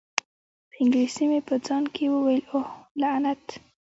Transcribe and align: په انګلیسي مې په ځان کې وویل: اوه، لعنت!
په 0.69 0.75
انګلیسي 0.81 1.23
مې 1.31 1.39
په 1.47 1.55
ځان 1.65 1.83
کې 1.95 2.05
وویل: 2.13 2.41
اوه، 2.51 2.69
لعنت! 3.01 3.43